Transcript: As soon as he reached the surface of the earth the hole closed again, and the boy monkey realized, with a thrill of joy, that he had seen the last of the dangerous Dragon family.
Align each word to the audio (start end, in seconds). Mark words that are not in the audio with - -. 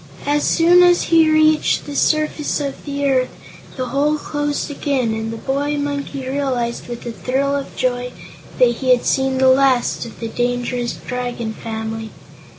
As 0.25 0.43
soon 0.43 0.81
as 0.81 1.03
he 1.03 1.29
reached 1.29 1.85
the 1.85 1.95
surface 1.95 2.59
of 2.59 2.85
the 2.85 3.05
earth 3.05 3.29
the 3.77 3.89
hole 3.89 4.17
closed 4.17 4.71
again, 4.71 5.13
and 5.13 5.31
the 5.31 5.37
boy 5.37 5.77
monkey 5.77 6.27
realized, 6.27 6.87
with 6.87 7.05
a 7.05 7.11
thrill 7.11 7.55
of 7.55 7.75
joy, 7.75 8.11
that 8.57 8.77
he 8.77 8.89
had 8.89 9.05
seen 9.05 9.37
the 9.37 9.47
last 9.47 10.03
of 10.07 10.19
the 10.19 10.27
dangerous 10.27 10.93
Dragon 10.93 11.53
family. 11.53 12.09